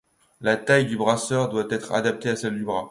La 0.39 0.57
taille 0.57 0.87
du 0.87 0.97
brassard 0.97 1.49
doit 1.49 1.67
être 1.69 1.91
adaptée 1.93 2.29
à 2.29 2.35
celle 2.35 2.55
du 2.55 2.63
bras. 2.65 2.79